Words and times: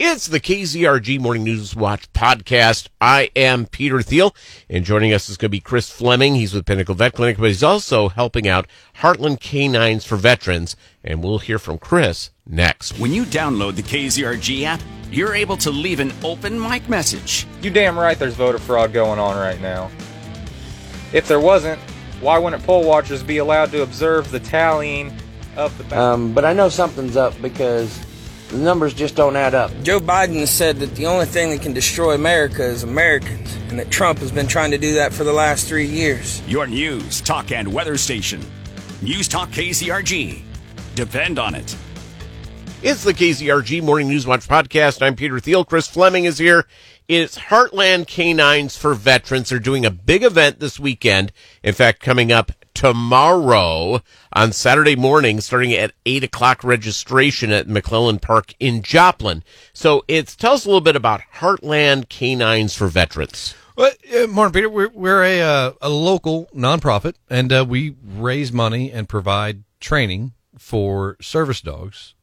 It's 0.00 0.28
the 0.28 0.38
KZRG 0.38 1.18
Morning 1.18 1.42
News 1.42 1.74
Watch 1.74 2.12
podcast. 2.12 2.86
I 3.00 3.32
am 3.34 3.66
Peter 3.66 4.00
Thiel, 4.00 4.32
and 4.70 4.84
joining 4.84 5.12
us 5.12 5.28
is 5.28 5.36
going 5.36 5.48
to 5.48 5.56
be 5.56 5.58
Chris 5.58 5.90
Fleming. 5.90 6.36
He's 6.36 6.54
with 6.54 6.66
Pinnacle 6.66 6.94
Vet 6.94 7.14
Clinic, 7.14 7.36
but 7.36 7.48
he's 7.48 7.64
also 7.64 8.08
helping 8.08 8.46
out 8.46 8.68
Heartland 8.98 9.40
Canines 9.40 10.04
for 10.04 10.14
Veterans, 10.14 10.76
and 11.02 11.20
we'll 11.20 11.40
hear 11.40 11.58
from 11.58 11.78
Chris 11.78 12.30
next. 12.46 12.96
When 13.00 13.12
you 13.12 13.24
download 13.24 13.74
the 13.74 13.82
KZRG 13.82 14.62
app, 14.62 14.80
you're 15.10 15.34
able 15.34 15.56
to 15.56 15.72
leave 15.72 15.98
an 15.98 16.12
open 16.22 16.60
mic 16.60 16.88
message. 16.88 17.44
You 17.60 17.70
damn 17.70 17.98
right 17.98 18.16
there's 18.16 18.34
voter 18.34 18.58
fraud 18.58 18.92
going 18.92 19.18
on 19.18 19.36
right 19.36 19.60
now. 19.60 19.90
If 21.12 21.26
there 21.26 21.40
wasn't, 21.40 21.80
why 22.20 22.38
wouldn't 22.38 22.62
poll 22.62 22.84
watchers 22.84 23.24
be 23.24 23.38
allowed 23.38 23.72
to 23.72 23.82
observe 23.82 24.30
the 24.30 24.38
tallying 24.38 25.12
of 25.56 25.76
the 25.76 25.82
ballots? 25.82 26.14
Um, 26.20 26.34
but 26.34 26.44
I 26.44 26.52
know 26.52 26.68
something's 26.68 27.16
up 27.16 27.34
because 27.42 27.98
the 28.50 28.58
numbers 28.58 28.94
just 28.94 29.16
don't 29.16 29.36
add 29.36 29.54
up. 29.54 29.70
Joe 29.82 30.00
Biden 30.00 30.46
said 30.46 30.78
that 30.78 30.94
the 30.94 31.06
only 31.06 31.26
thing 31.26 31.50
that 31.50 31.62
can 31.62 31.72
destroy 31.72 32.14
America 32.14 32.64
is 32.64 32.82
Americans, 32.82 33.54
and 33.68 33.78
that 33.78 33.90
Trump 33.90 34.18
has 34.20 34.32
been 34.32 34.46
trying 34.46 34.70
to 34.70 34.78
do 34.78 34.94
that 34.94 35.12
for 35.12 35.24
the 35.24 35.32
last 35.32 35.68
three 35.68 35.86
years. 35.86 36.42
Your 36.48 36.66
news, 36.66 37.20
talk, 37.20 37.52
and 37.52 37.72
weather 37.72 37.96
station. 37.96 38.40
News 39.00 39.28
Talk 39.28 39.50
KZRG. 39.50 40.42
Depend 40.96 41.38
on 41.38 41.54
it. 41.54 41.76
It's 42.80 43.02
the 43.02 43.12
KZRG 43.12 43.82
Morning 43.82 44.06
News 44.06 44.24
Watch 44.24 44.46
podcast. 44.46 45.02
I'm 45.02 45.16
Peter 45.16 45.40
Thiel. 45.40 45.64
Chris 45.64 45.88
Fleming 45.88 46.26
is 46.26 46.38
here. 46.38 46.64
It's 47.08 47.36
Heartland 47.36 48.06
Canines 48.06 48.76
for 48.76 48.94
Veterans. 48.94 49.48
They're 49.48 49.58
doing 49.58 49.84
a 49.84 49.90
big 49.90 50.22
event 50.22 50.60
this 50.60 50.78
weekend. 50.78 51.32
In 51.64 51.74
fact, 51.74 51.98
coming 51.98 52.30
up 52.30 52.52
tomorrow 52.74 54.00
on 54.32 54.52
Saturday 54.52 54.94
morning, 54.94 55.40
starting 55.40 55.72
at 55.72 55.92
eight 56.06 56.22
o'clock 56.22 56.62
registration 56.62 57.50
at 57.50 57.66
McClelland 57.66 58.22
Park 58.22 58.54
in 58.60 58.82
Joplin. 58.82 59.42
So 59.72 60.04
it's 60.06 60.36
tell 60.36 60.52
us 60.52 60.64
a 60.64 60.68
little 60.68 60.80
bit 60.80 60.94
about 60.94 61.22
Heartland 61.38 62.08
Canines 62.08 62.76
for 62.76 62.86
Veterans. 62.86 63.56
Well, 63.76 63.90
uh, 64.16 64.28
morning, 64.28 64.52
Peter. 64.52 64.70
We're 64.70 64.90
we're 64.90 65.24
a 65.24 65.42
uh, 65.42 65.72
a 65.82 65.88
local 65.88 66.48
nonprofit, 66.54 67.14
and 67.28 67.52
uh, 67.52 67.66
we 67.68 67.96
raise 68.04 68.52
money 68.52 68.92
and 68.92 69.08
provide 69.08 69.64
training 69.80 70.34
for 70.56 71.16
service 71.20 71.60
dogs 71.60 72.14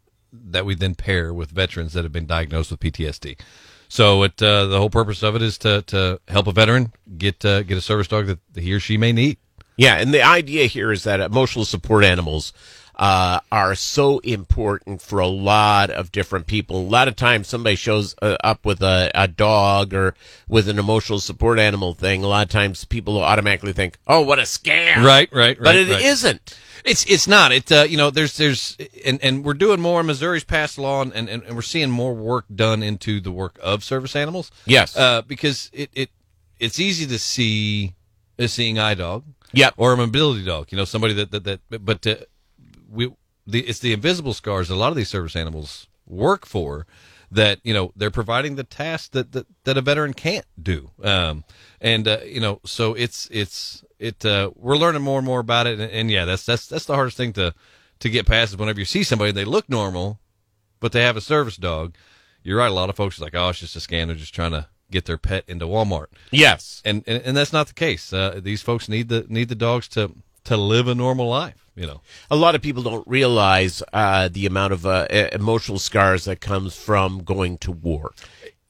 that 0.44 0.66
we 0.66 0.76
then 0.76 0.96
pair 0.96 1.34
with 1.34 1.52
veterans 1.52 1.94
that 1.94 2.04
have 2.04 2.14
been 2.14 2.26
diagnosed 2.26 2.72
with 2.72 2.80
PTSD. 2.80 3.40
So 3.88 4.24
it 4.24 4.42
uh, 4.42 4.66
the 4.66 4.78
whole 4.78 4.90
purpose 4.90 5.24
of 5.24 5.36
it 5.36 5.42
is 5.42 5.58
to 5.60 5.82
to 5.84 6.20
help 6.28 6.48
a 6.48 6.52
veteran 6.52 6.94
get 7.18 7.46
uh, 7.46 7.64
get 7.64 7.78
a 7.78 7.82
service 7.82 8.08
dog 8.08 8.28
that 8.28 8.40
he 8.56 8.74
or 8.74 8.80
she 8.80 8.98
may 8.98 9.12
need. 9.12 9.38
Yeah, 9.78 9.96
and 9.96 10.14
the 10.14 10.22
idea 10.22 10.68
here 10.68 10.92
is 10.92 11.04
that 11.04 11.20
emotional 11.20 11.66
support 11.66 12.04
animals 12.04 12.54
uh, 12.98 13.40
are 13.52 13.76
so 13.76 14.20
important 14.20 15.02
for 15.02 15.20
a 15.20 15.28
lot 15.28 15.90
of 15.90 16.12
different 16.12 16.48
people. 16.48 16.78
A 16.78 16.90
lot 16.90 17.08
of 17.08 17.16
times, 17.16 17.48
somebody 17.48 17.76
shows 17.76 18.16
uh, 18.22 18.38
up 18.44 18.66
with 18.66 18.82
a, 18.82 19.12
a 19.14 19.28
dog 19.28 19.94
or 19.94 20.16
with 20.48 20.70
an 20.70 20.80
emotional 20.80 21.20
support 21.20 21.60
animal 21.60 21.94
thing. 21.94 22.24
A 22.24 22.28
lot 22.28 22.46
of 22.46 22.52
times, 22.52 22.86
people 22.86 23.22
automatically 23.22 23.74
think, 23.74 23.98
"Oh, 24.08 24.22
what 24.22 24.40
a 24.40 24.44
scam!" 24.44 24.98
Right, 24.98 25.30
right, 25.32 25.32
right. 25.32 25.60
But 25.60 25.76
it 25.76 25.90
right. 25.90 26.24
not 26.24 26.54
It's 26.86 27.06
it's 27.06 27.28
not. 27.28 27.52
It 27.52 27.72
uh, 27.72 27.86
you 27.88 27.98
know 27.98 28.10
there's 28.10 28.38
there's 28.38 28.78
and, 29.06 29.20
and 29.24 29.44
we're 29.44 29.54
doing 29.54 29.82
more. 29.82 30.02
Missouri's 30.04 30.44
passed 30.44 30.78
law 30.78 31.02
and, 31.02 31.14
and, 31.14 31.30
and 31.30 31.56
we're 31.56 31.62
seeing 31.62 31.90
more 31.90 32.14
work 32.14 32.46
done 32.54 32.84
into 32.84 33.20
the 33.20 33.32
work 33.32 33.60
of 33.62 33.84
service 33.84 34.16
animals. 34.16 34.52
Yes, 34.66 34.96
uh, 34.96 35.22
because 35.22 35.70
it, 35.74 35.90
it 35.94 36.10
it's 36.60 36.80
easy 36.80 37.06
to 37.08 37.20
see 37.20 37.94
a 38.38 38.48
seeing 38.48 38.80
eye 38.80 38.94
dog 38.94 39.24
Yep. 39.56 39.74
Or 39.78 39.94
a 39.94 39.98
mobility 39.98 40.44
dog. 40.44 40.68
You 40.72 40.78
know, 40.78 40.86
somebody 40.86 41.14
that 41.16 41.32
that, 41.32 41.44
that 41.44 41.86
but 41.86 42.06
uh, 42.06 42.16
we 42.90 43.14
the 43.46 43.62
it's 43.62 43.80
the 43.80 43.94
invisible 43.94 44.34
scars 44.34 44.68
that 44.68 44.76
a 44.76 44.78
lot 44.78 44.90
of 44.90 44.96
these 44.96 45.10
service 45.10 45.36
animals 45.36 45.88
work 46.08 46.46
for 46.46 46.86
that 47.32 47.60
you 47.64 47.74
know 47.74 47.92
they're 47.96 48.12
providing 48.12 48.56
the 48.56 48.64
task 48.64 49.12
that 49.12 49.32
that, 49.32 49.48
that 49.64 49.78
a 49.78 49.82
veteran 49.82 50.14
can't 50.14 50.46
do 50.62 50.92
um 51.04 51.44
and 51.82 52.08
uh, 52.08 52.20
you 52.26 52.40
know 52.40 52.60
so 52.66 52.94
it's 52.94 53.28
it's 53.32 53.84
it 54.00 54.24
uh 54.26 54.52
we're 54.56 54.78
learning 54.78 55.02
more 55.02 55.18
and 55.18 55.26
more 55.26 55.40
about 55.40 55.68
it 55.68 55.80
and, 55.80 55.92
and, 55.92 56.12
yeah 56.12 56.26
that's 56.26 56.46
that's 56.46 56.68
that's 56.68 56.86
the 56.86 56.96
hardest 56.96 57.18
thing 57.18 57.34
to 57.34 57.54
to 58.00 58.10
get 58.10 58.26
past 58.26 58.52
is 58.52 58.58
whenever 58.58 58.80
you 58.80 58.86
see 58.86 59.04
somebody 59.04 59.32
they 59.32 59.46
look 59.46 59.68
normal 59.70 60.20
but 60.80 60.92
they 60.92 61.02
have 61.02 61.18
a 61.18 61.22
service 61.22 61.58
dog 61.58 61.96
you're 62.44 62.60
right 62.60 62.72
a 62.72 62.74
lot 62.76 62.90
of 62.90 62.96
folks 62.96 63.20
are 63.20 63.24
like 63.24 63.36
oh 63.36 63.50
it's 63.50 63.60
just 63.60 63.76
a 63.76 63.80
scam 63.80 64.08
they're 64.08 64.16
just 64.16 64.36
trying 64.36 64.52
to 64.52 64.68
get 64.92 65.06
their 65.06 65.18
pet 65.18 65.44
into 65.48 65.66
Walmart. 65.66 66.08
Yes, 66.32 66.82
and 66.86 67.04
and, 67.08 67.22
and 67.24 67.38
that's 67.38 67.54
not 67.54 67.68
the 67.68 67.74
case. 67.74 68.12
Uh, 68.12 68.40
these 68.42 68.62
folks 68.62 68.90
need 68.90 69.10
the 69.10 69.26
need 69.30 69.50
the 69.50 69.56
dogs 69.56 69.88
to 69.90 70.12
to 70.46 70.58
live 70.58 70.88
a 70.88 70.96
normal 70.96 71.28
life. 71.28 71.65
You 71.76 71.88
know, 71.88 72.02
a 72.32 72.38
lot 72.38 72.56
of 72.56 72.62
people 72.62 72.84
don't 72.84 73.06
realize 73.06 73.84
uh, 73.92 74.30
the 74.32 74.46
amount 74.46 74.72
of 74.72 74.86
uh, 74.86 75.08
emotional 75.34 75.78
scars 75.78 76.24
that 76.24 76.40
comes 76.40 76.76
from 76.76 77.24
going 77.24 77.58
to 77.60 77.72
war. 77.72 78.14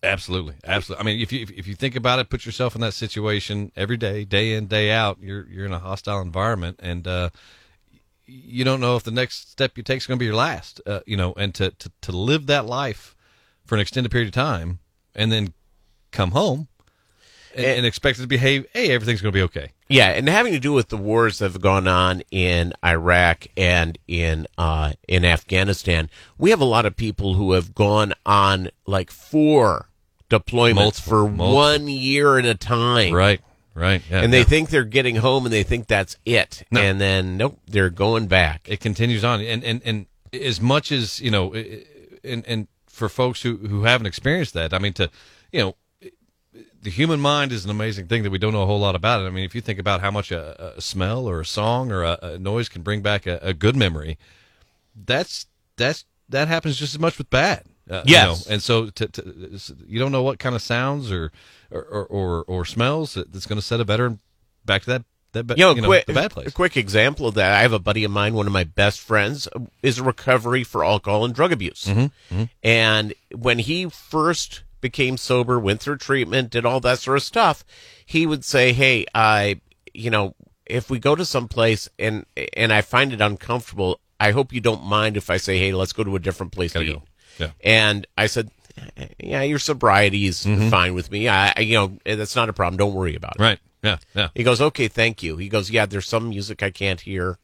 Absolutely, 0.02 0.56
absolutely. 0.66 1.02
I 1.02 1.06
mean, 1.06 1.22
if 1.22 1.32
you 1.32 1.46
if 1.56 1.68
you 1.68 1.76
think 1.76 1.96
about 1.96 2.20
it, 2.20 2.30
put 2.30 2.46
yourself 2.46 2.76
in 2.76 2.82
that 2.82 2.94
situation 2.94 3.72
every 3.76 3.98
day, 3.98 4.24
day 4.24 4.54
in, 4.54 4.68
day 4.68 4.92
out. 4.92 5.18
You're 5.22 5.48
you're 5.50 5.66
in 5.66 5.74
a 5.74 5.80
hostile 5.80 6.22
environment, 6.22 6.80
and 6.82 7.08
uh, 7.08 7.30
you 8.26 8.64
don't 8.64 8.80
know 8.80 8.96
if 8.96 9.04
the 9.04 9.12
next 9.12 9.52
step 9.52 9.78
you 9.78 9.84
take 9.84 9.98
is 9.98 10.08
going 10.08 10.18
to 10.18 10.20
be 10.20 10.26
your 10.26 10.36
last. 10.36 10.82
Uh, 10.86 11.00
you 11.06 11.18
know, 11.18 11.34
and 11.38 11.54
to, 11.56 11.72
to 11.72 11.92
to 12.02 12.12
live 12.12 12.48
that 12.48 12.66
life 12.66 13.16
for 13.66 13.76
an 13.76 13.82
extended 13.82 14.12
period 14.12 14.28
of 14.28 14.34
time, 14.34 14.80
and 15.16 15.32
then 15.32 15.54
come 16.12 16.32
home 16.32 16.68
and, 17.56 17.66
and 17.66 17.86
expect 17.86 18.20
it 18.20 18.24
to 18.24 18.28
behave. 18.28 18.68
Hey, 18.74 18.92
everything's 18.92 19.22
going 19.22 19.32
to 19.32 19.38
be 19.38 19.44
okay. 19.44 19.72
Yeah, 19.88 20.10
and 20.10 20.28
having 20.28 20.54
to 20.54 20.60
do 20.60 20.74
with 20.74 20.90
the 20.90 20.98
wars 20.98 21.40
that 21.40 21.52
have 21.52 21.62
gone 21.62 21.88
on 21.88 22.24
in 22.32 22.74
Iraq 22.84 23.48
and 23.56 23.98
in 24.08 24.48
uh, 24.58 24.94
in 25.08 25.24
Afghanistan, 25.24 26.10
we 26.38 26.50
have 26.50 26.62
a 26.62 26.66
lot 26.66 26.86
of 26.86 26.96
people 26.96 27.36
who 27.36 27.52
have 27.54 27.76
gone 27.76 28.14
on 28.26 28.70
like 28.88 29.12
four 29.12 29.90
deployments 30.30 30.76
multiple, 30.76 31.10
for 31.10 31.30
multiple. 31.30 31.56
one 31.56 31.88
year 31.88 32.40
at 32.40 32.46
a 32.46 32.56
time. 32.56 33.14
Right. 33.14 33.42
Right. 33.76 34.02
Yeah, 34.10 34.22
and 34.22 34.32
they 34.32 34.40
yeah. 34.40 34.46
think 34.46 34.70
they're 34.70 34.86
getting 34.86 35.18
home 35.18 35.46
and 35.46 35.52
they 35.52 35.64
think 35.64 35.88
that's 35.88 36.16
it. 36.26 36.64
No. 36.72 36.80
And 36.80 37.00
then 37.00 37.36
nope, 37.36 37.60
they're 37.68 37.90
going 37.90 38.28
back. 38.28 38.70
It 38.70 38.80
continues 38.80 39.24
on. 39.24 39.42
And 39.42 39.66
and 39.66 39.82
and 39.84 40.06
as 40.34 40.62
much 40.62 40.94
as, 40.94 41.20
you 41.20 41.30
know, 41.30 41.54
and 42.24 42.46
and 42.48 42.68
for 42.88 43.10
folks 43.10 43.42
who 43.42 43.58
who 43.58 43.84
haven't 43.84 44.08
experienced 44.08 44.54
that, 44.54 44.74
I 44.74 44.80
mean 44.80 44.94
to, 44.94 45.10
you 45.52 45.60
know, 45.60 45.76
the 46.82 46.90
human 46.90 47.20
mind 47.20 47.52
is 47.52 47.66
an 47.66 47.72
amazing 47.72 48.08
thing 48.08 48.24
that 48.24 48.30
we 48.30 48.38
don't 48.38 48.54
know 48.54 48.62
a 48.62 48.66
whole 48.66 48.80
lot 48.80 48.96
about 48.96 49.22
it. 49.22 49.28
I 49.28 49.30
mean, 49.30 49.44
if 49.44 49.56
you 49.56 49.62
think 49.62 49.80
about 49.80 50.02
how 50.02 50.12
much 50.12 50.32
a, 50.32 50.76
a 50.78 50.82
smell 50.82 51.28
or 51.28 51.42
a 51.42 51.46
song 51.46 51.92
or 51.92 52.04
a, 52.04 52.20
a 52.22 52.38
noise 52.38 52.70
can 52.70 52.82
bring 52.82 53.02
back 53.02 53.26
a, 53.26 53.40
a, 53.42 53.54
good 53.54 53.76
memory, 53.76 54.18
that's 54.96 55.48
that's 55.78 56.06
that 56.30 56.48
happens 56.48 56.78
just 56.78 56.94
as 56.94 57.00
much 57.00 57.18
with 57.18 57.30
bad. 57.30 57.64
Uh, 57.90 58.04
yes, 58.06 58.46
you 58.46 58.50
know? 58.50 58.54
and 58.54 58.64
so 58.64 58.90
to, 58.90 59.08
to, 59.08 59.76
you 59.88 60.00
don't 60.00 60.12
know 60.12 60.24
what 60.24 60.40
kind 60.40 60.56
of 60.56 60.62
sounds 60.62 61.12
or 61.12 61.32
or 61.72 62.06
or, 62.06 62.44
or 62.44 62.66
smells 62.66 63.16
that's 63.16 63.46
going 63.46 63.60
to 63.60 63.66
set 63.66 63.80
a 63.80 63.84
veteran 63.84 64.20
back 64.66 64.84
to 64.84 64.92
that 64.92 65.04
that, 65.44 65.58
you 65.58 65.66
know, 65.66 65.76
you 65.76 65.82
know 65.82 65.88
quick, 65.88 66.08
bad 66.08 66.32
place. 66.32 66.48
A 66.48 66.52
quick 66.52 66.78
example 66.78 67.28
of 67.28 67.36
that. 67.36 67.52
I 67.52 67.62
have 67.62 67.74
a 67.74 67.80
buddy 67.80 68.04
of 68.04 68.12
mine, 68.12 68.36
one 68.36 68.48
of 68.48 68.54
my 68.54 68.64
best 68.64 69.02
friends, 69.02 69.48
is 69.84 69.98
a 69.98 70.04
recovery 70.04 70.64
for 70.64 70.86
alcohol 70.86 71.26
and 71.26 71.36
drug 71.36 71.52
abuse. 71.52 71.86
Mm-hmm, 71.86 72.00
mm-hmm. 72.34 72.44
And 72.64 73.14
when 73.34 73.60
he 73.60 73.90
first 73.90 74.64
became 74.86 75.18
sober, 75.18 75.60
went 75.60 75.82
through 75.82 75.98
treatment, 75.98 76.52
did 76.52 76.64
all 76.64 76.80
that 76.80 77.00
sort 77.00 77.18
of 77.18 77.24
stuff, 77.24 77.66
he 78.06 78.28
would 78.28 78.46
say, 78.46 78.72
"Hey, 78.72 79.08
I, 79.16 79.60
you 79.96 80.12
know, 80.12 80.36
if 80.68 80.92
we 80.92 81.00
go 81.00 81.16
to 81.16 81.26
some 81.26 81.48
place 81.48 81.90
and 81.98 82.24
and 82.56 82.72
I 82.72 82.82
find 82.82 83.12
it 83.12 83.20
uncomfortable, 83.20 84.00
I 84.20 84.30
hope 84.30 84.54
you 84.54 84.62
don't 84.62 84.84
mind 84.84 85.18
if 85.18 85.32
I 85.32 85.38
say, 85.38 85.58
"Hey, 85.58 85.74
let's 85.74 85.92
go 85.92 86.04
to 86.04 86.16
a 86.16 86.20
different 86.20 86.52
place 86.52 86.74
to 86.74 86.84
eat." 86.84 87.02
Yeah. 87.40 87.50
And 87.64 88.06
I 88.16 88.28
said, 88.28 88.52
"Yeah, 89.20 89.42
your 89.42 89.58
sobriety 89.58 90.28
is 90.28 90.46
mm-hmm. 90.46 90.70
fine 90.70 90.94
with 90.94 91.10
me. 91.10 91.28
I, 91.28 91.52
I, 91.58 91.62
you 91.62 91.74
know, 91.74 91.98
that's 92.06 92.36
not 92.36 92.48
a 92.48 92.54
problem. 92.54 92.78
Don't 92.78 92.94
worry 92.94 93.16
about 93.16 93.38
it." 93.40 93.42
Right. 93.42 93.60
Yeah. 93.82 93.98
Yeah. 94.14 94.30
He 94.36 94.44
goes, 94.44 94.62
"Okay, 94.62 94.88
thank 94.88 95.24
you." 95.24 95.38
He 95.38 95.50
goes, 95.50 95.72
"Yeah, 95.72 95.88
there's 95.88 96.08
some 96.08 96.30
music 96.30 96.62
I 96.62 96.70
can't 96.70 97.02
hear." 97.02 97.40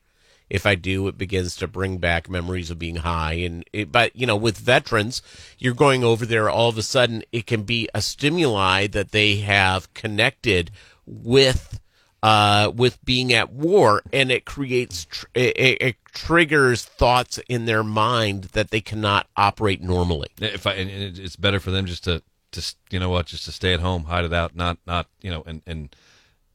If 0.52 0.66
I 0.66 0.76
do, 0.76 1.08
it 1.08 1.18
begins 1.18 1.56
to 1.56 1.68
bring 1.68 1.98
back 1.98 2.30
memories 2.30 2.70
of 2.70 2.78
being 2.78 2.98
high. 2.98 3.34
And 3.36 3.64
it, 3.72 3.90
but 3.90 4.14
you 4.14 4.28
know, 4.28 4.36
with 4.36 4.58
veterans, 4.58 5.22
you're 5.58 5.74
going 5.74 6.04
over 6.04 6.26
there. 6.26 6.50
All 6.50 6.68
of 6.68 6.78
a 6.78 6.84
sudden, 6.84 7.24
it 7.32 7.48
can 7.48 7.64
be 7.64 7.88
a 7.96 8.02
stimuli 8.02 8.88
that 8.88 9.12
they 9.12 9.38
have 9.38 9.92
connected 9.94 10.70
with. 11.06 11.80
Uh, 12.24 12.72
with 12.76 13.04
being 13.04 13.34
at 13.34 13.52
war, 13.52 14.04
and 14.14 14.32
it 14.32 14.46
creates 14.46 15.06
tr- 15.06 15.26
it, 15.34 15.82
it, 15.82 15.96
triggers 16.14 16.86
thoughts 16.86 17.40
in 17.50 17.66
their 17.66 17.84
mind 17.84 18.44
that 18.54 18.70
they 18.70 18.80
cannot 18.80 19.26
operate 19.36 19.82
normally. 19.82 20.28
If 20.40 20.68
I, 20.68 20.74
and 20.74 21.18
it's 21.18 21.36
better 21.36 21.60
for 21.60 21.72
them 21.72 21.88
just 21.88 22.04
to, 22.04 22.22
to 22.52 22.76
you 22.92 23.00
know 23.00 23.10
what, 23.10 23.26
just 23.26 23.46
to 23.46 23.52
stay 23.52 23.74
at 23.74 23.80
home, 23.80 24.04
hide 24.04 24.24
it 24.24 24.34
out, 24.34 24.56
not 24.56 24.78
not 24.86 25.08
you 25.24 25.32
know, 25.32 25.42
and 25.48 25.64
and 25.66 25.96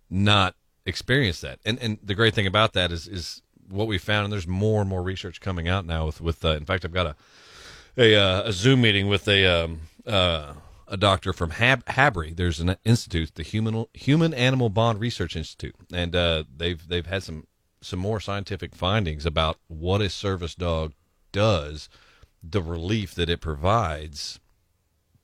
not 0.09 0.55
experience 0.85 1.41
that. 1.41 1.59
And 1.65 1.81
and 1.81 1.99
the 2.01 2.15
great 2.15 2.35
thing 2.35 2.47
about 2.47 2.73
that 2.75 2.93
is 2.93 3.09
is 3.09 3.43
what 3.69 3.87
we 3.87 3.99
found, 3.99 4.25
and 4.25 4.33
there's 4.33 4.47
more 4.47 4.81
and 4.81 4.89
more 4.89 5.03
research 5.03 5.41
coming 5.41 5.69
out 5.69 5.87
now. 5.87 6.07
With 6.07 6.21
with 6.21 6.45
uh, 6.45 6.51
in 6.51 6.65
fact, 6.65 6.85
I've 6.85 6.93
got 6.93 7.07
a 7.07 7.17
a, 7.97 8.15
uh, 8.15 8.43
a 8.45 8.53
Zoom 8.53 8.83
meeting 8.83 9.09
with 9.09 9.27
a 9.29 9.47
um, 9.47 9.81
uh, 10.07 10.55
a 10.89 10.97
doctor 10.97 11.33
from 11.33 11.51
Hab- 11.51 11.85
HABRI. 11.87 12.37
There's 12.37 12.61
an 12.61 12.77
institute, 12.85 13.35
the 13.35 13.43
Human 13.43 13.87
Human 13.95 14.35
Animal 14.35 14.69
Bond 14.69 15.01
Research 15.01 15.37
Institute, 15.37 15.75
and 15.93 16.15
uh, 16.15 16.45
they've 16.55 16.87
they've 16.87 17.07
had 17.07 17.23
some 17.23 17.47
some 17.81 17.99
more 17.99 18.21
scientific 18.21 18.75
findings 18.75 19.27
about 19.27 19.59
what 19.69 20.01
a 20.01 20.09
service 20.09 20.55
dog 20.55 20.93
does, 21.33 21.89
the 22.43 22.63
relief 22.63 23.15
that 23.15 23.29
it 23.29 23.41
provides 23.41 24.41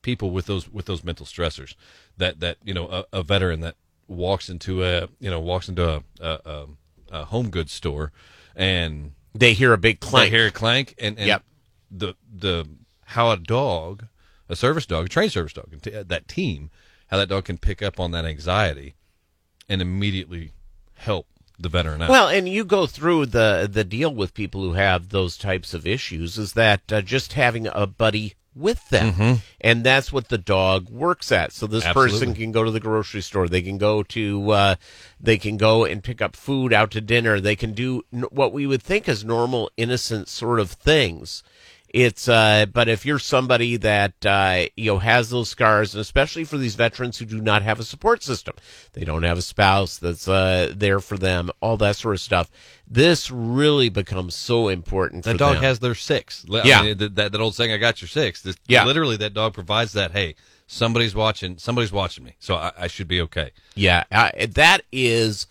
people 0.03 0.31
with 0.31 0.47
those 0.47 0.69
with 0.69 0.87
those 0.87 1.05
mental 1.05 1.27
stressors 1.27 1.75
that 2.17 2.41
that 2.41 2.59
you 2.65 2.75
know 2.75 2.89
a, 2.89 3.05
a 3.13 3.23
veteran 3.23 3.61
that 3.61 3.77
walks 4.09 4.49
into 4.49 4.85
a 4.85 5.09
you 5.21 5.31
know 5.31 5.41
walks 5.41 5.69
into 5.69 5.89
a, 5.89 6.03
a, 6.21 6.39
a, 6.45 6.67
a 7.13 7.25
home 7.27 7.51
goods 7.51 7.73
store 7.73 8.11
and 8.57 9.13
They 9.35 9.53
hear 9.55 9.73
a 9.73 9.79
big 9.79 10.01
they 10.01 10.07
clank. 10.09 10.33
hear 10.33 10.47
a 10.47 10.51
clank 10.51 10.95
and, 10.99 11.17
and 11.19 11.27
Yep. 11.29 11.45
the 11.91 12.15
the 12.33 12.69
how 13.07 13.31
a 13.31 13.37
dog 13.37 14.07
a 14.49 14.57
service 14.57 14.87
dog 14.87 15.07
a 15.07 15.09
trained 15.09 15.33
service 15.33 15.53
dog 15.53 15.71
that 15.83 16.27
team 16.29 16.71
how 17.09 17.17
that 17.19 17.29
dog 17.29 17.45
can 17.45 17.59
pick 17.59 17.83
up 17.83 18.01
on 18.01 18.11
that 18.13 18.25
anxiety 18.25 18.95
and 19.69 19.81
immediately 19.83 20.53
help 20.95 21.27
the 21.59 21.69
veteran 21.69 22.03
out 22.03 22.09
Well, 22.09 22.29
and 22.29 22.49
you 22.49 22.65
go 22.65 22.87
through 22.87 23.27
the 23.27 23.69
the 23.71 23.85
deal 23.85 24.13
with 24.15 24.35
people 24.35 24.63
who 24.63 24.73
have 24.73 25.11
those 25.11 25.37
types 25.37 25.75
of 25.75 25.87
issues 25.87 26.39
is 26.39 26.55
that 26.55 26.91
uh, 26.93 27.01
just 27.03 27.35
having 27.35 27.67
a 27.69 27.87
buddy 27.87 28.35
with 28.55 28.89
them, 28.91 29.41
and 29.61 29.83
that's 29.85 30.13
what 30.13 30.29
the 30.29 30.39
dog 30.39 30.89
works 30.91 31.33
at. 31.33 31.53
So 31.53 31.67
this 31.67 31.85
person 31.95 32.35
can 32.35 32.53
go 32.53 32.65
to 32.65 32.71
the 32.71 32.81
grocery 32.81 33.23
store, 33.23 33.49
they 33.49 33.63
can 33.63 33.79
go 33.79 34.03
to, 34.03 34.51
uh, 34.51 34.75
they 35.21 35.39
can 35.39 35.57
go 35.57 35.85
and 35.85 36.05
pick 36.05 36.21
up 36.21 36.37
food 36.37 36.73
out 36.73 36.91
to 36.93 37.01
dinner, 37.01 37.41
they 37.41 37.57
can 37.57 37.73
do 37.73 38.03
what 38.31 38.53
we 38.53 38.67
would 38.67 38.83
think 38.83 39.09
is 39.09 39.25
normal, 39.25 39.71
innocent 39.77 40.29
sort 40.29 40.61
of 40.61 40.71
things. 40.71 41.43
It's 41.93 42.27
uh, 42.27 42.65
but 42.73 42.89
if 42.89 43.05
you're 43.05 43.19
somebody 43.19 43.77
that 43.77 44.25
uh, 44.25 44.65
you 44.77 44.93
know 44.93 44.99
has 44.99 45.29
those 45.29 45.51
scars, 45.51 45.95
and 45.95 46.01
especially 46.01 46.45
for 46.45 46.57
these 46.57 46.75
veterans 46.75 47.19
who 47.19 47.27
do 47.27 47.41
not 47.41 47.63
have 47.63 47.79
a 47.81 47.85
support 47.85 48.23
system, 48.23 48.55
they 48.95 49.05
don't 49.05 49.25
have 49.25 49.37
a 49.37 49.43
spouse 49.43 49.99
that's 49.99 50.27
uh, 50.27 50.73
there 50.75 51.01
for 51.01 51.19
them, 51.19 51.51
all 51.61 51.77
that 51.77 51.97
sort 51.97 52.15
of 52.15 52.21
stuff. 52.23 52.51
This 52.89 53.31
really 53.31 53.91
becomes 53.91 54.35
so 54.35 54.69
important. 54.69 55.25
that 55.25 55.37
dog 55.37 55.57
them. 55.57 55.65
has 55.65 55.81
their 55.81 55.95
six 55.95 56.47
I 56.51 56.67
Yeah. 56.67 56.83
mean, 56.83 56.97
that, 56.99 57.15
that 57.33 57.41
old 57.41 57.55
saying 57.55 57.73
i 57.73 57.77
got 57.77 58.01
your 58.01 58.09
six 58.09 58.41
this, 58.43 58.57
Yeah. 58.69 58.85
literally 58.87 59.17
that 59.19 59.35
dog 59.35 59.53
provides 59.55 59.93
that 59.93 60.13
hey 60.13 60.35
somebody's 60.67 61.15
watching 61.15 61.59
somebody's 61.59 61.93
watching 61.93 62.25
me 62.25 62.37
so 62.39 62.55
i, 62.57 62.73
I 62.79 62.87
should 62.89 63.09
be 63.09 63.21
okay 63.23 63.51
Yeah, 63.75 64.05
uh, 64.11 64.31
that 64.51 64.83
is, 64.93 65.47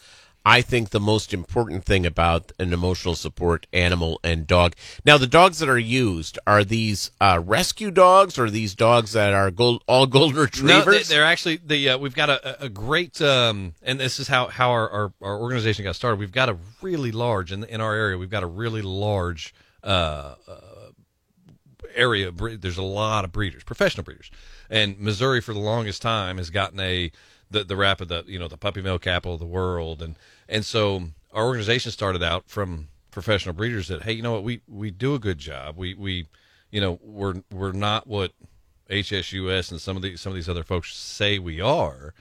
I 0.46 0.62
think, 0.62 0.90
the 0.90 1.00
most 1.00 1.34
important 1.34 1.86
thing 1.86 2.06
about 2.06 2.52
an 2.58 2.74
emotional 2.74 3.14
support 3.16 3.68
animal 3.72 4.20
and 4.24 4.48
dog. 4.48 4.76
Now, 5.06 5.18
the 5.18 5.28
dogs 5.28 5.60
that 5.60 5.70
are 5.70 5.78
used 5.78 6.40
are 6.48 6.64
these 6.64 7.12
uh, 7.22 7.42
rescue 7.46 7.92
dogs, 7.92 8.40
or 8.40 8.50
these 8.50 8.74
dogs 8.74 9.14
that 9.14 9.34
are 9.34 9.52
gold, 9.52 9.84
all 9.88 10.08
golden 10.08 10.38
retrievers. 10.38 10.86
No, 10.86 10.92
they, 10.92 11.04
they're 11.04 11.26
actually 11.26 11.58
the. 11.58 11.90
Uh, 11.90 11.98
we've 11.98 12.16
got 12.16 12.30
a, 12.30 12.64
a 12.64 12.70
great, 12.70 13.22
um, 13.22 13.74
and 13.84 14.00
this 14.00 14.20
is 14.20 14.28
how 14.28 14.48
how 14.48 14.72
our, 14.72 14.90
our, 14.90 15.14
our 15.22 15.40
organization 15.40 15.84
got 15.84 15.96
started. 15.96 16.20
We've 16.20 16.32
got 16.32 16.50
a 16.50 16.58
really 16.82 17.12
large 17.12 17.52
in 17.52 17.64
in 17.66 17.82
our 17.82 17.94
area. 17.94 18.18
We've 18.18 18.30
got 18.30 18.44
a 18.44 18.48
really 18.48 18.82
large 18.82 19.54
uh, 19.84 20.36
uh, 20.48 20.56
area. 21.94 22.32
There's 22.32 22.78
a 22.78 22.84
lot 22.84 23.26
of 23.26 23.32
breeders, 23.32 23.64
professional 23.64 24.04
breeders, 24.04 24.32
and 24.70 25.00
Missouri 25.00 25.42
for 25.42 25.54
the 25.54 25.60
longest 25.60 26.02
time 26.02 26.38
has 26.38 26.50
gotten 26.50 26.80
a 26.80 27.12
the 27.52 27.64
the 27.64 27.76
rap 27.76 28.02
of 28.02 28.08
the 28.08 28.24
you 28.28 28.40
know 28.40 28.48
the 28.48 28.58
puppy 28.58 28.82
mill 28.82 28.98
capital 29.00 29.34
of 29.36 29.40
the 29.40 29.46
world, 29.46 30.02
and 30.02 30.16
and 30.50 30.66
so 30.66 31.04
our 31.34 31.46
organization 31.46 31.92
started 31.92 32.24
out 32.24 32.50
from 32.50 32.88
professional 33.12 33.54
breeders 33.54 33.90
that 33.90 34.04
hey 34.04 34.14
you 34.14 34.22
know 34.24 34.32
what 34.32 34.44
we 34.44 34.62
we 34.68 34.90
do 34.90 35.14
a 35.14 35.20
good 35.20 35.38
job 35.38 35.76
we 35.78 35.94
we 35.94 36.28
you 36.72 36.80
know 36.82 36.98
we're 37.04 37.36
we're 37.54 37.74
not 37.74 38.08
what 38.08 38.32
HSUS 38.90 39.72
and 39.72 39.80
some 39.80 39.96
of 39.96 40.02
these 40.04 40.20
some 40.22 40.32
of 40.32 40.36
these 40.36 40.50
other 40.50 40.64
folks 40.64 40.96
say 40.96 41.40
we 41.40 41.62
are. 41.62 42.14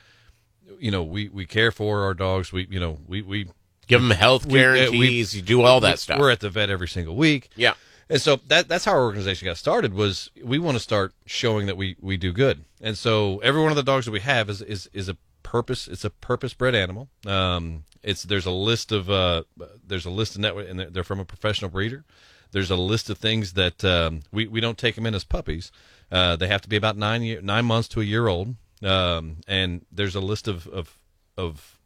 You 0.79 0.91
know, 0.93 1.03
we 1.03 1.29
we 1.29 1.47
care 1.47 1.73
for 1.73 2.03
our 2.05 2.15
dogs. 2.15 2.53
We 2.53 2.67
you 2.71 2.79
know 2.81 2.99
we 3.07 3.23
we 3.23 3.49
Give 3.89 4.01
them 4.01 4.13
health 4.13 4.47
we- 4.47 4.53
uh, 4.65 4.73
we- 4.73 4.79
guarantees. 4.79 5.35
you 5.35 5.43
do 5.43 5.63
all 5.63 5.81
that 5.81 5.99
stuff. 5.99 6.21
We're 6.21 6.31
at 6.31 6.39
the 6.39 6.49
vet 6.51 6.71
every 6.71 6.87
single 6.87 7.17
week. 7.17 7.49
Yeah. 7.57 7.75
And 8.11 8.21
so 8.21 8.41
that 8.49 8.69
that's 8.69 8.85
how 8.85 8.93
our 8.93 9.05
organization 9.05 9.47
got 9.47 9.57
started 9.57 9.95
was 9.95 10.31
we 10.43 10.59
want 10.59 10.77
to 10.77 10.81
start 10.81 11.15
showing 11.27 11.67
that 11.67 11.77
we 11.77 11.97
we 12.01 12.17
do 12.17 12.33
good. 12.33 12.65
And 12.81 12.99
so 12.99 13.39
every 13.39 13.63
one 13.63 13.71
of 13.71 13.77
the 13.77 13.83
dogs 13.83 14.05
that 14.07 14.13
we 14.13 14.21
have 14.21 14.51
is 14.51 14.61
is 14.63 14.91
is 14.93 15.09
a 15.09 15.17
purpose 15.43 15.89
it's 15.89 16.05
a 16.05 16.11
purpose 16.11 16.53
bred 16.53 16.75
animal. 16.75 17.09
Um 17.27 17.85
it's 18.03 18.23
there's 18.25 18.47
a 18.47 18.51
list 18.51 18.93
of 18.93 19.09
uh 19.09 19.45
there's 19.87 20.07
a 20.07 20.11
list 20.11 20.35
of 20.35 20.41
network 20.41 20.69
and 20.69 20.81
they're- 20.81 21.05
from 21.05 21.21
a 21.21 21.25
professional 21.25 21.71
breeder. 21.71 22.05
There's 22.53 22.71
a 22.71 22.77
list 22.77 23.11
of 23.11 23.19
things 23.19 23.53
that 23.53 23.85
um, 23.85 24.23
we 24.33 24.47
we 24.49 24.61
don't 24.61 24.77
take 24.77 24.97
them 24.97 25.07
in 25.07 25.15
as 25.15 25.25
puppies. 25.25 25.71
Uh, 26.11 26.35
they 26.35 26.49
have 26.49 26.63
to 26.63 26.69
be 26.69 26.77
about 26.77 26.97
nine 26.97 27.23
year, 27.23 27.41
nine 27.41 27.65
months 27.65 27.87
to 27.89 28.01
a 28.01 28.05
year 28.05 28.27
old. 28.27 28.57
Um, 28.83 29.37
and 29.47 29.87
there's 29.93 30.17
a 30.17 30.21
list 30.21 30.49
of 30.49 30.67
of 30.67 30.99
of 31.37 31.79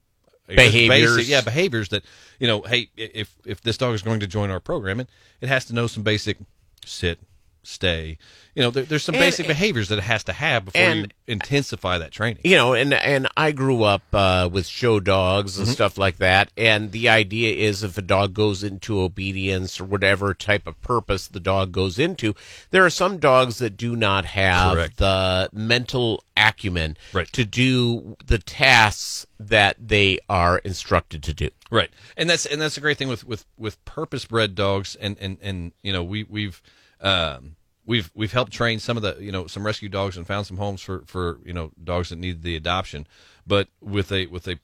Behaviors. 0.46 1.16
basic- 1.16 1.30
yeah, 1.30 1.40
behaviors 1.40 1.88
that 1.88 2.04
you 2.38 2.46
know. 2.46 2.62
Hey, 2.62 2.90
if 2.96 3.34
if 3.46 3.62
this 3.62 3.76
dog 3.78 3.94
is 3.94 4.02
going 4.02 4.20
to 4.20 4.26
join 4.26 4.50
our 4.50 4.60
program, 4.60 5.00
it 5.00 5.08
it 5.40 5.48
has 5.48 5.64
to 5.66 5.74
know 5.74 5.86
some 5.86 6.02
basic 6.02 6.36
sit, 6.84 7.18
stay. 7.66 8.18
You 8.54 8.62
know, 8.62 8.70
there, 8.70 8.84
there's 8.84 9.02
some 9.02 9.14
And- 9.16 9.22
basic 9.22 9.46
behaviors 9.48 9.88
that 9.88 9.98
it 9.98 10.04
has 10.04 10.22
to 10.24 10.32
have 10.32 10.66
before 10.66 10.80
and- 10.80 11.00
you 11.00 11.06
intensify 11.26 11.98
that 11.98 12.12
training. 12.12 12.40
you 12.44 12.54
know, 12.56 12.74
and 12.74 12.92
and 12.94 13.26
I 13.36 13.50
grew 13.52 13.82
up 13.82 14.02
uh, 14.12 14.48
with 14.52 14.66
show 14.66 15.00
dogs 15.00 15.58
and 15.58 15.66
stuff 15.66 15.96
like 15.98 16.18
that, 16.18 16.50
and 16.56 16.92
the 16.92 17.08
idea 17.08 17.54
is 17.54 17.82
if 17.82 17.96
a 17.98 18.02
dog 18.02 18.34
goes 18.34 18.62
into 18.62 19.00
obedience 19.00 19.80
or 19.80 19.84
whatever 19.84 20.34
type 20.34 20.66
of 20.66 20.80
purpose 20.82 21.26
the 21.26 21.40
dog 21.40 21.72
goes 21.72 21.98
into, 21.98 22.34
there 22.70 22.84
are 22.84 22.90
some 22.90 23.18
dogs 23.18 23.58
that 23.58 23.76
do 23.76 23.96
not 23.96 24.24
have 24.26 24.74
Correct. 24.74 24.96
the 24.98 25.48
mental 25.52 26.22
acumen 26.36 26.96
Right. 27.12 27.26
to 27.32 27.44
do 27.44 28.16
the 28.24 28.38
tasks 28.38 29.26
that 29.40 29.76
they 29.80 30.18
are 30.28 30.58
instructed 30.58 31.22
to 31.24 31.34
do. 31.34 31.48
Right, 31.70 31.90
and 32.16 32.28
that's 32.30 32.44
and 32.46 32.60
that's 32.60 32.76
a 32.76 32.80
great 32.80 32.98
thing 32.98 33.08
with 33.08 33.24
with 33.24 33.46
with 33.56 33.82
purpose 33.84 34.26
bred 34.26 34.54
dogs, 34.54 34.94
and 34.94 35.16
and 35.20 35.38
and 35.42 35.72
you 35.82 35.92
know 35.92 36.04
we 36.04 36.24
we've 36.24 36.62
um, 37.04 37.56
we've 37.86 38.10
we've 38.14 38.32
helped 38.32 38.52
train 38.52 38.80
some 38.80 38.96
of 38.96 39.02
the 39.02 39.16
you 39.20 39.30
know 39.30 39.46
some 39.46 39.64
rescue 39.64 39.88
dogs 39.88 40.16
and 40.16 40.26
found 40.26 40.46
some 40.46 40.56
homes 40.56 40.80
for 40.80 41.04
for 41.06 41.38
you 41.44 41.52
know 41.52 41.70
dogs 41.82 42.08
that 42.08 42.16
need 42.16 42.42
the 42.42 42.56
adoption, 42.56 43.06
but 43.46 43.68
with 43.80 44.10
a 44.10 44.26
with 44.26 44.48
a 44.48 44.58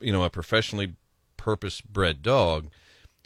you 0.00 0.12
know 0.12 0.22
a 0.22 0.30
professionally 0.30 0.94
purpose 1.36 1.80
bred 1.80 2.22
dog, 2.22 2.68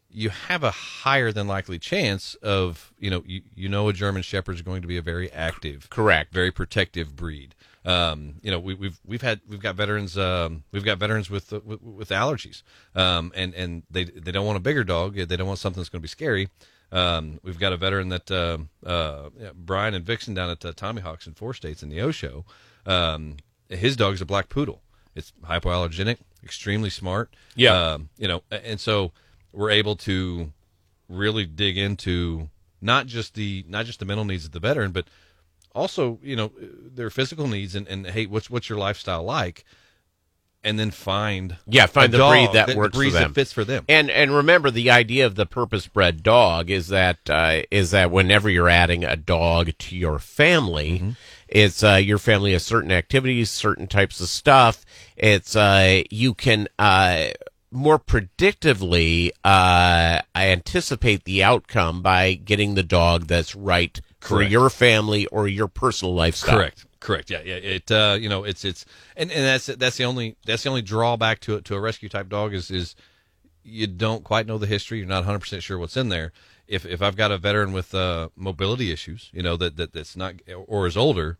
you 0.09 0.31
have 0.31 0.63
a 0.63 0.71
higher 0.71 1.33
than 1.33 1.49
likely 1.49 1.79
chance 1.79 2.35
of 2.37 2.93
you 2.99 3.11
know 3.11 3.23
you 3.27 3.43
you 3.55 3.69
know 3.69 3.89
a 3.89 3.93
German 3.93 4.23
Shepherd 4.23 4.55
is 4.55 4.63
going 4.63 4.81
to 4.81 4.89
be 4.89 4.97
a 4.97 5.03
very 5.03 5.31
active, 5.33 5.91
Correct. 5.91 6.33
very 6.33 6.53
protective 6.53 7.17
breed. 7.17 7.55
Um, 7.85 8.35
you 8.43 8.51
know, 8.53 8.61
we, 8.61 8.75
we've 8.75 9.01
we've 9.05 9.23
had 9.23 9.41
we've 9.49 9.61
got 9.61 9.75
veterans 9.75 10.17
um, 10.17 10.63
we've 10.71 10.85
got 10.85 10.99
veterans 10.99 11.29
with 11.29 11.53
uh, 11.53 11.61
with, 11.65 11.83
with 11.83 12.09
allergies, 12.11 12.63
um, 12.95 13.33
and 13.35 13.55
and 13.55 13.83
they 13.91 14.05
they 14.05 14.31
don't 14.31 14.47
want 14.47 14.57
a 14.57 14.61
bigger 14.61 14.85
dog. 14.85 15.17
They 15.17 15.37
don't 15.37 15.49
want 15.49 15.59
something 15.59 15.81
that's 15.81 15.89
going 15.89 16.01
to 16.01 16.05
be 16.05 16.09
scary. 16.09 16.49
Um, 16.93 17.41
we've 17.43 17.59
got 17.59 17.73
a 17.73 17.77
veteran 17.77 18.11
that 18.11 18.31
uh, 18.31 18.59
uh, 18.87 19.31
yeah, 19.41 19.51
Brian 19.55 19.95
and 19.95 20.05
Vixen 20.05 20.35
down 20.35 20.51
at 20.51 20.65
uh, 20.65 20.73
Tommy 20.77 21.01
Hawks 21.01 21.27
in 21.27 21.33
four 21.33 21.55
states 21.55 21.83
in 21.83 21.89
the 21.89 22.01
O 22.03 22.11
show. 22.11 22.45
Um, 22.87 23.39
his 23.69 23.97
dog's 23.97 24.21
a 24.21 24.27
black 24.27 24.51
poodle. 24.51 24.83
It's 25.15 25.33
hypoallergenic, 25.43 26.19
extremely 26.45 26.91
smart. 26.91 27.35
Yeah. 27.55 27.93
Um, 27.93 28.11
you 28.19 28.29
know, 28.29 28.43
and 28.51 28.79
so 28.79 29.13
we're 29.53 29.71
able 29.71 29.97
to 29.97 30.53
really 31.09 31.47
dig 31.47 31.79
into 31.79 32.51
not 32.81 33.07
just 33.07 33.35
the 33.35 33.65
not 33.69 33.87
just 33.87 33.99
the 33.99 34.05
mental 34.05 34.25
needs 34.25 34.45
of 34.45 34.53
the 34.53 34.61
veteran, 34.61 34.93
but 34.93 35.07
also 35.75 36.19
you 36.23 36.37
know 36.37 36.53
their 36.59 37.11
physical 37.11 37.49
needs 37.49 37.75
and, 37.75 37.89
and 37.89 38.07
hey, 38.07 38.27
what's 38.27 38.51
what's 38.51 38.69
your 38.69 38.79
lifestyle 38.79 39.23
like, 39.23 39.65
and 40.65 40.79
then 40.79 40.91
find 40.91 41.57
Yeah, 41.67 41.87
find 41.87 42.13
the 42.13 42.19
breed 42.19 42.45
dog 42.47 42.55
that 42.55 42.67
the 42.69 42.77
works 42.77 42.97
for 42.97 43.05
them. 43.11 43.13
that 43.13 43.35
fits 43.35 43.53
for 43.53 43.65
them. 43.65 43.85
And 43.89 44.11
and 44.11 44.35
remember 44.35 44.71
the 44.71 44.91
idea 44.91 45.27
of 45.27 45.35
the 45.35 45.47
purpose 45.47 45.87
bred 45.89 46.23
dog 46.23 46.71
is 46.71 46.89
that 46.89 47.19
uh, 47.29 47.63
is 47.71 47.91
that 47.91 48.11
whenever 48.11 48.49
you're 48.49 48.69
adding 48.69 49.05
a 49.05 49.17
dog 49.17 49.73
to 49.79 49.97
your 49.97 50.19
family, 50.19 50.91
Mm-hmm. 50.99 51.11
it's 51.49 51.83
uh, 51.83 51.95
your 51.95 52.19
family 52.19 52.53
has 52.53 52.65
certain 52.65 52.93
activities, 52.93 53.51
certain 53.51 53.87
types 53.87 54.21
of 54.21 54.29
stuff. 54.29 54.85
It's 55.17 55.57
uh, 55.57 56.03
you 56.11 56.35
can 56.35 56.69
uh, 56.79 57.29
more 57.71 57.99
predictively 57.99 59.31
uh, 59.45 60.21
anticipate 60.35 61.25
the 61.25 61.43
outcome 61.43 62.03
by 62.03 62.35
getting 62.35 62.75
the 62.75 62.83
dog 62.83 63.27
that's 63.27 63.55
right 63.57 64.01
for 64.21 64.43
your 64.43 64.71
family 64.71 65.27
or 65.27 65.49
your 65.49 65.67
personal 65.69 66.15
lifestyle. 66.15 66.57
Correct. 66.59 66.87
Correct. 67.03 67.31
Yeah. 67.31 67.43
Yeah. 67.45 67.55
It. 67.55 67.91
Uh, 67.91 68.17
you 68.19 68.29
know. 68.29 68.45
It's. 68.45 68.65
It's. 68.65 68.85
And, 69.17 69.31
and 69.33 69.45
that's 69.45 69.67
that's 69.67 69.97
the 69.97 70.05
only 70.05 70.37
that's 70.47 70.63
the 70.63 70.69
only 70.69 70.83
drawback 70.83 71.41
to 71.41 71.57
it 71.57 71.65
to 71.67 71.75
a 71.75 71.81
rescue 71.81 72.09
type 72.09 72.29
dog 72.29 72.55
is 72.55 72.71
is 72.71 72.95
you 73.65 73.87
don't 73.87 74.25
quite 74.25 74.47
know 74.47 74.59
the 74.59 74.67
history. 74.67 74.99
You're 74.99 75.09
not 75.09 75.19
100 75.19 75.41
percent 75.41 75.63
sure 75.63 75.79
what's 75.79 75.97
in 75.97 76.09
there. 76.09 76.33
If 76.69 76.87
if 76.87 77.03
I've 77.03 77.17
got 77.17 77.33
a 77.33 77.39
veteran 77.39 77.73
with 77.73 77.95
uh, 77.95 78.29
mobility 78.37 78.93
issues, 78.93 79.31
you 79.33 79.43
know 79.43 79.57
that, 79.57 79.77
that 79.77 79.93
that's 79.93 80.17
not 80.17 80.35
or 80.67 80.87
is 80.87 80.97
older, 80.97 81.39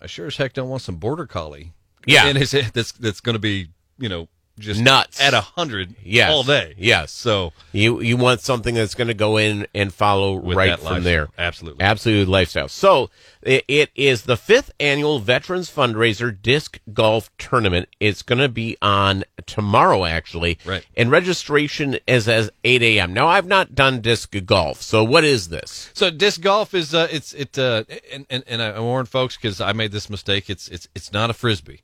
I 0.00 0.06
sure 0.06 0.26
as 0.26 0.36
heck 0.38 0.54
don't 0.54 0.68
want 0.68 0.82
some 0.82 0.96
border 0.96 1.26
collie. 1.26 1.72
Yeah. 2.06 2.26
And 2.26 2.38
it's 2.38 2.52
that's 2.72 2.92
that's 2.92 3.20
going 3.20 3.34
to 3.34 3.40
be 3.40 3.68
you 3.98 4.08
know 4.08 4.28
just 4.58 4.80
Nuts. 4.80 5.20
at 5.20 5.34
a 5.34 5.40
hundred 5.40 5.94
Yes. 6.02 6.30
all 6.30 6.42
day. 6.42 6.74
Yes. 6.78 7.12
So 7.12 7.52
You 7.72 8.00
you 8.00 8.16
want 8.16 8.40
something 8.40 8.74
that's 8.74 8.94
going 8.94 9.08
to 9.08 9.14
go 9.14 9.36
in 9.36 9.66
and 9.74 9.92
follow 9.92 10.36
right 10.38 10.78
from 10.78 11.02
there. 11.02 11.28
absolutely. 11.38 11.82
Absolute 11.84 12.28
lifestyle. 12.28 12.68
So 12.68 13.10
it, 13.42 13.64
it 13.68 13.90
is 13.94 14.22
the 14.22 14.36
fifth 14.36 14.72
annual 14.80 15.18
Veterans 15.20 15.70
Fundraiser 15.72 16.36
Disc 16.40 16.80
Golf 16.92 17.30
Tournament. 17.38 17.88
It's 18.00 18.22
going 18.22 18.40
to 18.40 18.48
be 18.48 18.76
on 18.82 19.22
tomorrow, 19.46 20.04
actually. 20.04 20.58
Right. 20.64 20.84
And 20.96 21.10
registration 21.10 21.98
is 22.08 22.26
as 22.28 22.50
8 22.64 22.82
a.m. 22.82 23.12
Now, 23.14 23.28
I've 23.28 23.46
not 23.46 23.74
done 23.74 24.00
disc 24.00 24.34
golf. 24.46 24.82
So 24.82 25.04
what 25.04 25.22
is 25.22 25.48
this? 25.48 25.90
So 25.94 26.10
disc 26.10 26.40
golf 26.40 26.74
is 26.74 26.92
uh, 26.94 27.06
it's 27.10 27.32
it 27.34 27.56
uh, 27.58 27.84
and 28.12 28.26
and, 28.30 28.42
and 28.48 28.60
I 28.62 28.80
warn 28.80 29.06
folks 29.06 29.36
because 29.36 29.60
I 29.60 29.72
made 29.72 29.92
this 29.92 30.10
mistake. 30.10 30.50
It's 30.50 30.66
it's 30.68 30.88
it's 30.94 31.12
not 31.12 31.30
a 31.30 31.34
frisbee. 31.34 31.82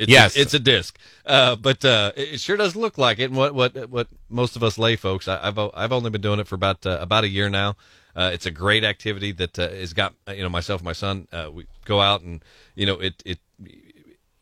It's 0.00 0.10
Yes. 0.10 0.36
a, 0.36 0.40
it's 0.40 0.54
a 0.54 0.58
disc, 0.58 0.98
uh, 1.26 1.56
but 1.56 1.84
uh, 1.84 2.12
it 2.16 2.40
sure 2.40 2.56
does 2.56 2.74
look 2.74 2.96
like 2.98 3.18
it. 3.18 3.24
And 3.24 3.36
what 3.36 3.54
what 3.54 3.90
what 3.90 4.08
most 4.28 4.56
of 4.56 4.62
us 4.62 4.78
lay 4.78 4.96
folks, 4.96 5.28
I, 5.28 5.38
I've 5.46 5.58
o- 5.58 5.72
I've 5.74 5.92
only 5.92 6.10
been 6.10 6.22
doing 6.22 6.40
it 6.40 6.48
for 6.48 6.54
about 6.54 6.86
uh, 6.86 6.98
about 7.00 7.24
a 7.24 7.28
year 7.28 7.50
now. 7.50 7.76
Uh, 8.16 8.30
it's 8.32 8.46
a 8.46 8.50
great 8.50 8.82
activity 8.82 9.30
that 9.32 9.58
uh, 9.58 9.68
has 9.68 9.92
got 9.92 10.14
uh, 10.26 10.32
you 10.32 10.42
know 10.42 10.48
myself 10.48 10.80
and 10.80 10.86
my 10.86 10.94
son. 10.94 11.28
Uh, 11.32 11.50
we 11.52 11.66
go 11.84 12.00
out 12.00 12.22
and 12.22 12.42
you 12.74 12.86
know 12.86 12.98
it 12.98 13.22
it 13.26 13.38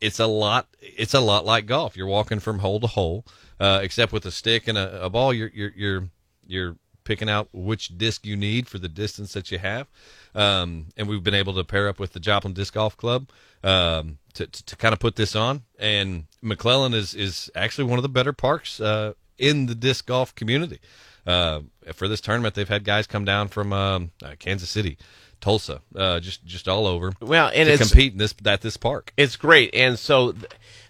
it's 0.01 0.19
a 0.19 0.27
lot 0.27 0.67
it's 0.81 1.13
a 1.13 1.19
lot 1.19 1.45
like 1.45 1.65
golf 1.65 1.97
you're 1.97 2.07
walking 2.07 2.39
from 2.39 2.59
hole 2.59 2.79
to 2.79 2.87
hole 2.87 3.25
uh, 3.59 3.79
except 3.83 4.13
with 4.13 4.25
a 4.25 4.31
stick 4.31 4.67
and 4.67 4.77
a, 4.77 5.03
a 5.05 5.09
ball 5.09 5.33
you're 5.33 5.51
you're 5.53 5.73
you're 5.75 6.03
you're 6.47 6.75
picking 7.09 7.27
out 7.27 7.49
which 7.51 7.97
disc 7.97 8.23
you 8.23 8.37
need 8.37 8.67
for 8.67 8.77
the 8.77 8.87
distance 8.87 9.33
that 9.33 9.51
you 9.51 9.57
have. 9.57 9.87
Um, 10.35 10.89
and 10.95 11.09
we've 11.09 11.23
been 11.23 11.33
able 11.33 11.55
to 11.55 11.63
pair 11.63 11.89
up 11.89 11.99
with 11.99 12.13
the 12.13 12.19
Joplin 12.19 12.53
Disc 12.53 12.75
Golf 12.75 12.95
Club 12.95 13.31
um, 13.63 14.19
to, 14.35 14.45
to, 14.45 14.65
to 14.67 14.75
kind 14.75 14.93
of 14.93 14.99
put 14.99 15.15
this 15.15 15.35
on. 15.35 15.63
And 15.79 16.25
McClelland 16.43 16.93
is 16.93 17.15
is 17.15 17.49
actually 17.55 17.85
one 17.85 17.97
of 17.97 18.03
the 18.03 18.09
better 18.09 18.31
parks 18.31 18.79
uh, 18.79 19.13
in 19.39 19.65
the 19.65 19.73
disc 19.73 20.05
golf 20.05 20.35
community. 20.35 20.79
Uh, 21.25 21.61
for 21.93 22.07
this 22.07 22.21
tournament 22.21 22.55
they've 22.55 22.69
had 22.69 22.83
guys 22.83 23.05
come 23.05 23.25
down 23.25 23.47
from 23.47 23.73
um, 23.73 24.11
uh, 24.23 24.35
Kansas 24.39 24.69
City 24.69 24.97
Tulsa 25.41 25.81
uh, 25.95 26.19
just 26.19 26.45
just 26.45 26.67
all 26.67 26.87
over 26.87 27.13
Well, 27.21 27.51
and 27.53 27.67
to 27.67 27.73
it's 27.73 27.89
compete 27.89 28.13
in 28.13 28.19
this 28.19 28.33
at 28.45 28.61
this 28.61 28.77
park. 28.77 29.13
It's 29.17 29.35
great, 29.35 29.73
and 29.73 29.97
so 29.97 30.31
th- 30.31 30.45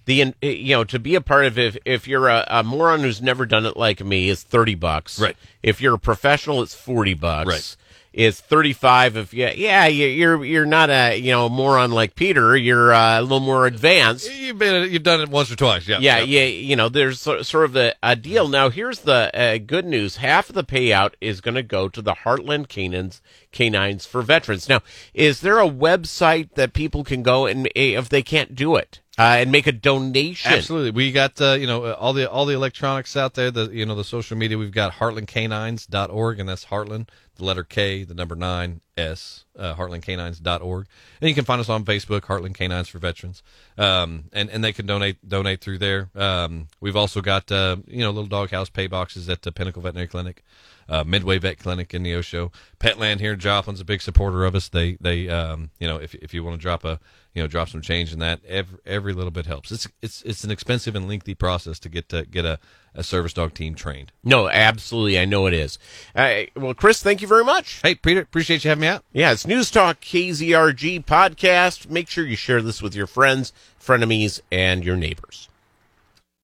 the 0.09 0.33
you 0.41 0.75
know 0.75 0.83
to 0.85 0.99
be 0.99 1.15
a 1.15 1.21
part 1.21 1.45
of 1.45 1.57
it. 1.59 1.75
If, 1.75 1.77
if 1.85 2.07
you're 2.07 2.27
a, 2.27 2.43
a 2.47 2.63
moron 2.63 3.01
who's 3.01 3.21
never 3.21 3.45
done 3.45 3.65
it 3.65 3.77
like 3.77 4.03
me, 4.03 4.27
is 4.29 4.41
thirty 4.43 4.75
bucks. 4.75 5.19
Right. 5.19 5.37
If 5.61 5.79
you're 5.81 5.93
a 5.95 5.99
professional, 5.99 6.61
it's 6.63 6.73
forty 6.75 7.13
bucks. 7.13 7.47
Right. 7.47 7.75
It's 8.11 8.41
thirty 8.41 8.73
five. 8.73 9.15
If 9.15 9.35
you 9.35 9.47
yeah 9.55 9.85
you- 9.85 10.07
you're 10.07 10.43
you're 10.43 10.65
not 10.65 10.89
a 10.89 11.15
you 11.15 11.31
know 11.31 11.47
moron 11.47 11.91
like 11.91 12.15
Peter. 12.15 12.57
You're 12.57 12.91
uh, 12.91 13.19
a 13.19 13.21
little 13.21 13.39
more 13.39 13.67
advanced. 13.67 14.33
You've 14.33 14.57
been 14.57 14.91
you've 14.91 15.03
done 15.03 15.21
it 15.21 15.29
once 15.29 15.51
or 15.51 15.55
twice, 15.55 15.87
yeah. 15.87 15.99
Yeah, 15.99 16.17
yeah. 16.17 16.39
yeah, 16.41 16.45
you 16.47 16.75
know, 16.75 16.89
there's 16.89 17.21
sort 17.21 17.65
of 17.65 17.75
a, 17.77 17.93
a 18.01 18.15
deal. 18.15 18.47
Now, 18.47 18.71
here's 18.71 19.01
the 19.01 19.29
uh, 19.39 19.59
good 19.59 19.85
news: 19.85 20.15
half 20.17 20.49
of 20.49 20.55
the 20.55 20.63
payout 20.63 21.13
is 21.21 21.39
going 21.39 21.53
to 21.53 21.61
go 21.63 21.87
to 21.87 22.01
the 22.01 22.15
Heartland 22.25 22.67
Canines 22.67 23.21
Canines 23.51 24.07
for 24.07 24.23
Veterans. 24.23 24.67
Now, 24.67 24.81
is 25.13 25.41
there 25.41 25.59
a 25.59 25.69
website 25.69 26.55
that 26.55 26.73
people 26.73 27.03
can 27.03 27.21
go 27.21 27.45
and 27.45 27.67
eh, 27.75 27.95
if 27.95 28.09
they 28.09 28.23
can't 28.23 28.55
do 28.55 28.75
it 28.75 29.01
uh, 29.19 29.35
and 29.39 29.51
make 29.51 29.67
a 29.67 29.73
donation? 29.73 30.53
Absolutely, 30.53 30.91
we 30.91 31.11
got 31.11 31.39
uh, 31.41 31.51
you 31.59 31.67
know 31.67 31.91
all 31.93 32.13
the 32.13 32.29
all 32.29 32.45
the 32.45 32.53
electronics 32.53 33.17
out 33.17 33.33
there. 33.33 33.51
The 33.51 33.69
you 33.69 33.85
know 33.85 33.95
the 33.95 34.05
social 34.05 34.37
media. 34.37 34.57
We've 34.57 34.71
got 34.71 34.93
heartlandcanines.org, 34.93 36.39
and 36.39 36.47
that's 36.47 36.65
Heartland, 36.65 37.09
the 37.35 37.43
letter 37.43 37.65
K, 37.65 38.05
the 38.05 38.13
number 38.13 38.35
nine 38.35 38.79
S, 38.97 39.43
uh, 39.57 39.75
heartlandcanines.org. 39.75 40.87
And 41.19 41.29
you 41.29 41.35
can 41.35 41.43
find 41.43 41.59
us 41.59 41.67
on 41.67 41.83
Facebook, 41.83 42.21
Heartland 42.21 42.55
Canines 42.55 42.87
for 42.87 42.99
Veterans, 42.99 43.43
um, 43.77 44.25
and 44.31 44.49
and 44.49 44.63
they 44.63 44.71
can 44.71 44.85
donate 44.85 45.27
donate 45.27 45.59
through 45.59 45.79
there. 45.79 46.09
Um, 46.15 46.69
we've 46.79 46.95
also 46.95 47.19
got 47.19 47.51
uh, 47.51 47.75
you 47.87 47.99
know 47.99 48.11
little 48.11 48.29
doghouse 48.29 48.69
pay 48.69 48.87
boxes 48.87 49.27
at 49.27 49.41
the 49.41 49.51
Pinnacle 49.51 49.81
Veterinary 49.81 50.07
Clinic. 50.07 50.43
Uh, 50.89 51.03
Midway 51.05 51.37
Vet 51.37 51.59
Clinic 51.59 51.93
in 51.93 52.03
Neosho, 52.03 52.51
Petland 52.79 53.19
here 53.19 53.33
in 53.33 53.39
Joplin's 53.39 53.79
a 53.79 53.85
big 53.85 54.01
supporter 54.01 54.43
of 54.43 54.55
us. 54.55 54.69
They 54.69 54.97
they 54.99 55.29
um, 55.29 55.69
you 55.79 55.87
know 55.87 55.97
if 55.97 56.15
if 56.15 56.33
you 56.33 56.43
want 56.43 56.55
to 56.55 56.61
drop 56.61 56.83
a 56.83 56.99
you 57.33 57.43
know 57.43 57.47
drop 57.47 57.69
some 57.69 57.81
change 57.81 58.11
in 58.11 58.19
that, 58.19 58.41
every 58.47 58.79
every 58.85 59.13
little 59.13 59.31
bit 59.31 59.45
helps. 59.45 59.71
It's 59.71 59.87
it's 60.01 60.21
it's 60.23 60.43
an 60.43 60.51
expensive 60.51 60.95
and 60.95 61.07
lengthy 61.07 61.35
process 61.35 61.77
to 61.79 61.89
get 61.89 62.09
to 62.09 62.25
get 62.25 62.43
a, 62.43 62.59
a 62.95 63.03
service 63.03 63.33
dog 63.33 63.53
team 63.53 63.75
trained. 63.75 64.11
No, 64.23 64.49
absolutely, 64.49 65.19
I 65.19 65.25
know 65.25 65.45
it 65.45 65.53
is. 65.53 65.77
Uh, 66.15 66.41
well, 66.55 66.73
Chris, 66.73 67.03
thank 67.03 67.21
you 67.21 67.27
very 67.27 67.45
much. 67.45 67.81
Hey 67.83 67.95
Peter, 67.95 68.21
appreciate 68.21 68.63
you 68.63 68.69
having 68.69 68.81
me 68.81 68.87
out. 68.87 69.03
Yeah, 69.13 69.31
it's 69.31 69.45
News 69.45 69.69
Talk 69.69 70.01
KZRG 70.01 71.05
podcast. 71.05 71.89
Make 71.89 72.09
sure 72.09 72.25
you 72.25 72.35
share 72.35 72.61
this 72.61 72.81
with 72.81 72.95
your 72.95 73.07
friends, 73.07 73.53
frenemies, 73.79 74.41
and 74.51 74.83
your 74.83 74.95
neighbors. 74.95 75.49